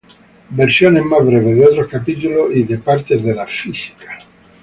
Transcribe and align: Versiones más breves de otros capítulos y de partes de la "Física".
Versiones 0.49 1.05
más 1.05 1.23
breves 1.23 1.55
de 1.55 1.63
otros 1.63 1.87
capítulos 1.87 2.49
y 2.55 2.63
de 2.63 2.79
partes 2.79 3.23
de 3.23 3.35
la 3.35 3.45
"Física". 3.45 4.17